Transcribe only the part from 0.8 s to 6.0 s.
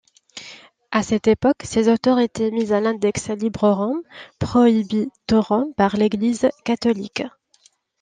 À cette époque, ces auteurs étaient mis à l'index librorum prohibitorum par